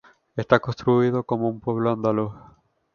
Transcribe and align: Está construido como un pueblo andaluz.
Está 0.35 0.59
construido 0.59 1.23
como 1.25 1.47
un 1.47 1.59
pueblo 1.59 1.91
andaluz. 1.91 2.33